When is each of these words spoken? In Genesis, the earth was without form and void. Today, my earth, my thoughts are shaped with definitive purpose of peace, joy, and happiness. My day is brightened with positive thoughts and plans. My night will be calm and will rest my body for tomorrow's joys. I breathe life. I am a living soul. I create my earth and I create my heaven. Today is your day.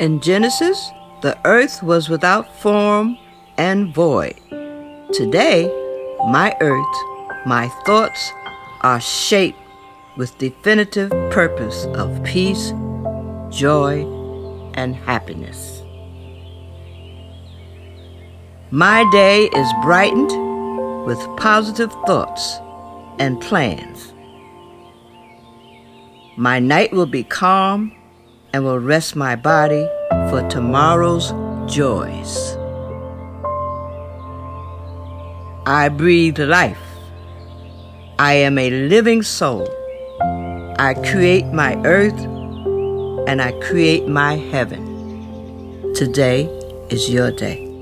In 0.00 0.20
Genesis, 0.20 0.90
the 1.20 1.38
earth 1.44 1.80
was 1.80 2.08
without 2.08 2.52
form 2.60 3.16
and 3.56 3.94
void. 3.94 4.34
Today, 5.12 5.66
my 6.26 6.56
earth, 6.60 6.96
my 7.46 7.68
thoughts 7.86 8.32
are 8.80 9.00
shaped 9.00 9.58
with 10.16 10.36
definitive 10.38 11.10
purpose 11.30 11.84
of 11.94 12.24
peace, 12.24 12.72
joy, 13.50 14.02
and 14.74 14.96
happiness. 14.96 15.84
My 18.72 19.08
day 19.12 19.44
is 19.44 19.72
brightened 19.84 21.06
with 21.06 21.20
positive 21.36 21.92
thoughts 22.04 22.58
and 23.20 23.40
plans. 23.40 24.12
My 26.36 26.58
night 26.58 26.92
will 26.92 27.06
be 27.06 27.22
calm 27.22 27.92
and 28.54 28.64
will 28.64 28.78
rest 28.78 29.16
my 29.16 29.34
body 29.34 29.84
for 30.30 30.46
tomorrow's 30.48 31.32
joys. 31.66 32.56
I 35.66 35.88
breathe 35.88 36.38
life. 36.38 36.78
I 38.20 38.34
am 38.34 38.56
a 38.58 38.70
living 38.70 39.24
soul. 39.24 39.66
I 40.78 40.94
create 41.10 41.46
my 41.46 41.74
earth 41.84 42.20
and 43.26 43.42
I 43.42 43.50
create 43.58 44.06
my 44.06 44.36
heaven. 44.36 45.92
Today 45.94 46.44
is 46.90 47.10
your 47.10 47.32
day. 47.32 47.73